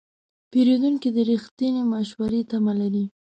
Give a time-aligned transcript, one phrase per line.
[0.51, 3.05] پیرودونکی د رښتینې مشورې تمه لري.